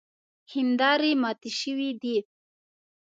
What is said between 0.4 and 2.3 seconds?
هیندارې ماتې شوې دي.